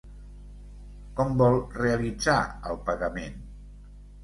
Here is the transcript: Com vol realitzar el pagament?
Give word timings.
Com 1.19 1.35
vol 1.43 1.59
realitzar 1.77 2.39
el 2.73 2.83
pagament? 2.91 3.41